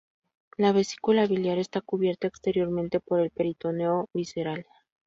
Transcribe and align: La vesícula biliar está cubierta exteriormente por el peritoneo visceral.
La 0.57 0.71
vesícula 0.71 1.27
biliar 1.27 1.59
está 1.59 1.79
cubierta 1.79 2.25
exteriormente 2.25 2.99
por 2.99 3.19
el 3.19 3.29
peritoneo 3.29 4.09
visceral. 4.15 4.65